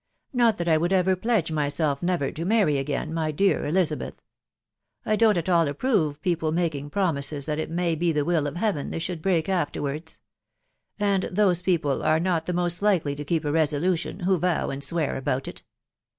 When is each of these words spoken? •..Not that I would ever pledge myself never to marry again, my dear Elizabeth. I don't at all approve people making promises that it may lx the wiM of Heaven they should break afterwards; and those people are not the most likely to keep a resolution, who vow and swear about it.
•..Not 0.35 0.57
that 0.57 0.67
I 0.67 0.77
would 0.77 0.91
ever 0.91 1.15
pledge 1.15 1.51
myself 1.51 2.01
never 2.01 2.31
to 2.31 2.43
marry 2.43 2.79
again, 2.79 3.13
my 3.13 3.29
dear 3.31 3.67
Elizabeth. 3.67 4.19
I 5.05 5.15
don't 5.15 5.37
at 5.37 5.47
all 5.47 5.67
approve 5.67 6.23
people 6.23 6.51
making 6.51 6.89
promises 6.89 7.45
that 7.45 7.59
it 7.59 7.69
may 7.69 7.95
lx 7.95 8.15
the 8.15 8.21
wiM 8.25 8.47
of 8.47 8.55
Heaven 8.55 8.89
they 8.89 8.97
should 8.97 9.21
break 9.21 9.47
afterwards; 9.47 10.19
and 10.99 11.25
those 11.31 11.61
people 11.61 12.01
are 12.01 12.19
not 12.19 12.47
the 12.47 12.51
most 12.53 12.81
likely 12.81 13.15
to 13.15 13.23
keep 13.23 13.45
a 13.45 13.51
resolution, 13.51 14.21
who 14.21 14.39
vow 14.39 14.71
and 14.71 14.83
swear 14.83 15.17
about 15.17 15.47
it. 15.47 15.61